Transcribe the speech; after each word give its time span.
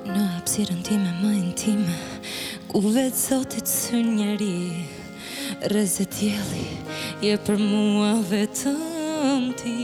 Në 0.00 0.22
hapsirën 0.36 0.80
time, 0.86 1.10
me 1.18 1.20
më 1.20 1.32
intime 1.42 1.96
Ku 2.70 2.80
vetë 2.96 3.20
zotit 3.20 3.68
së 3.68 4.00
njeri 4.06 4.56
Rëzë 5.68 6.06
tjeli 6.16 6.64
Je 7.28 7.36
për 7.46 7.60
mua 7.60 8.14
vetëm 8.32 9.50
ti 9.60 9.76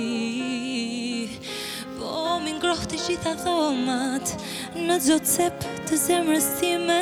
Po 2.00 2.40
më 2.44 2.56
ngrohtë 2.56 2.94
të 2.94 3.00
gjitha 3.04 3.34
thomat 3.44 4.32
Në 4.80 4.96
gjotë 5.10 5.32
sepë 5.34 5.76
të 5.90 6.00
zemrës 6.06 6.48
time 6.62 6.98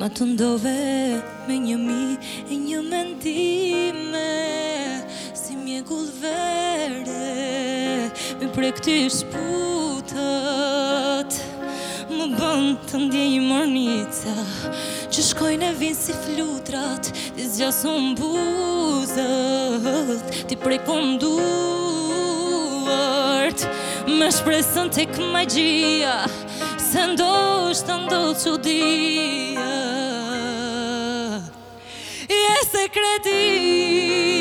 Ma 0.00 0.08
të 0.08 0.30
ndove 0.32 0.78
me 1.50 1.60
një 1.68 1.78
mi 1.84 2.00
E 2.48 2.62
një 2.64 2.80
mendime 2.88 4.49
mjekull 5.80 6.08
verde 6.20 7.20
Më 8.40 8.46
prej 8.52 8.72
këti 8.76 8.96
shputët 9.14 11.32
Më 12.12 12.26
bënd 12.36 12.76
të 12.90 12.96
ndjej 13.06 13.32
i 13.80 13.82
Që 15.10 15.20
shkojnë 15.30 15.64
e 15.70 15.72
vinë 15.80 16.00
si 16.00 16.12
flutrat 16.24 17.04
Ti 17.36 17.44
zja 17.48 17.70
buzët 18.20 20.28
Ti 20.48 20.54
prej 20.56 20.80
duart 21.22 23.60
Më 24.18 24.26
shpresën 24.36 24.86
të 24.92 25.02
këmajgjia 25.16 26.16
Se 26.90 27.02
ndosht 27.12 27.84
të 27.86 27.94
ndosht 28.04 28.40
që 28.44 28.54
dhia 28.66 29.74
Je 32.30 32.54
sekretin 32.72 34.39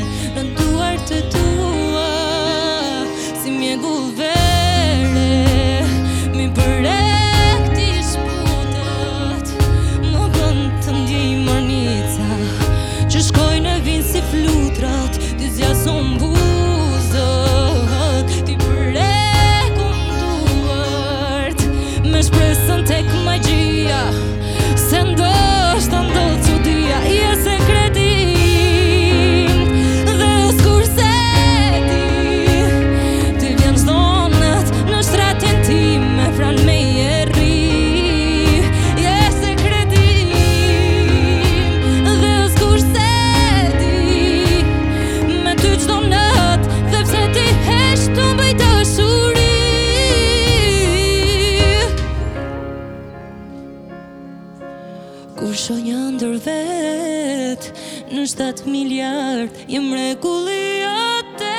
Kur 55.39 55.55
shonja 55.55 55.96
ndër 56.17 56.35
vet 56.45 57.68
Në 58.11 58.24
7 58.33 58.64
miliard 58.73 59.55
Jem 59.70 59.86
rekullia 59.95 60.95
te 61.39 61.52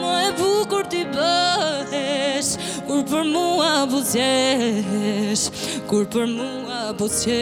Më 0.00 0.14
e 0.24 0.32
bukur 0.40 0.88
ti 0.92 1.04
bëhesh 1.14 2.50
Kur 2.88 3.04
për 3.12 3.30
mua 3.32 3.72
buzjesh 3.92 5.46
Kur 5.90 6.06
për 6.16 6.26
mua 6.36 6.82
buzjesh 6.98 7.32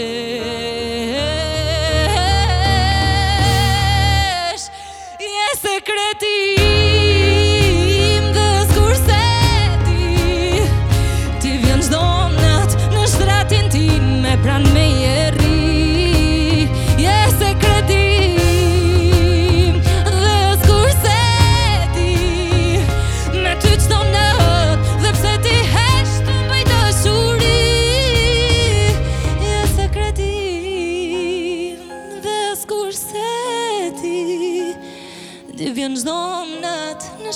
Je 5.25 5.53
sekreti 5.60 5.60
Je 5.60 5.60
sekreti 5.65 6.59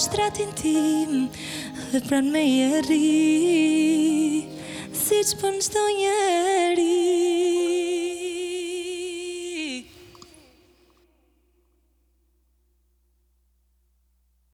shtratin 0.04 0.52
tim 0.60 1.12
Dhe 1.92 2.00
pran 2.08 2.28
me 2.34 2.42
jeri 2.54 3.10
Si 5.04 5.22
që 5.22 5.40
për 5.42 5.54
në 5.56 5.66
shto 5.68 5.86
njeri 6.00 7.23